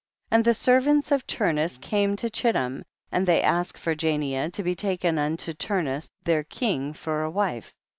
[0.31, 0.35] 11.
[0.39, 4.73] And the servants of Turnus came to Chittim, and they asked for Jania, to be
[4.73, 7.75] taken unto Turnus their king for a wife.